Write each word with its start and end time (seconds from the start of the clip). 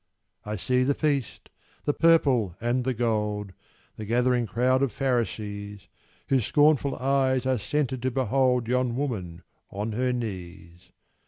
I 0.43 0.55
see 0.55 0.81
the 0.81 0.95
feast 0.95 1.51
the 1.85 1.93
purple 1.93 2.55
and 2.59 2.85
the 2.85 2.93
gold 2.95 3.53
The 3.97 4.05
gathering 4.05 4.47
crowd 4.47 4.81
of 4.81 4.91
Pharisees, 4.91 5.89
Whose 6.29 6.47
scornful 6.47 6.95
eyes 6.95 7.45
are 7.45 7.59
centred 7.59 8.01
to 8.01 8.09
behold 8.09 8.67
Yon 8.67 8.95
woman 8.95 9.43
on 9.69 9.91
her 9.91 10.11
knees. 10.11 10.89